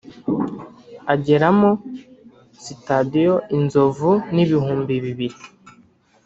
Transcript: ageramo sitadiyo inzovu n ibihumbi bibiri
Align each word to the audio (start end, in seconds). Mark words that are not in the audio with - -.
ageramo 1.13 1.71
sitadiyo 2.63 3.35
inzovu 3.57 4.11
n 4.33 4.35
ibihumbi 4.43 4.93
bibiri 5.05 5.37